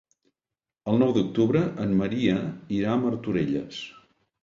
[0.93, 2.41] El nou d'octubre en Maria
[2.81, 3.89] irà a Martorelles.